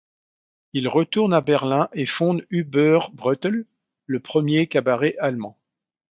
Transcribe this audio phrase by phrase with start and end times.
[0.73, 3.65] Il retourne à Berlin et fonde Überbrettl,
[4.07, 5.59] le premier cabaret allemand.